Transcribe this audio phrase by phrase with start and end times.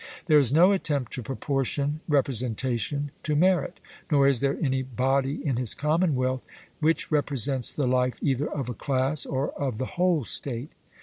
[0.25, 5.57] There is no attempt to proportion representation to merit; nor is there any body in
[5.57, 6.43] his commonwealth
[6.79, 10.71] which represents the life either of a class or of the whole state.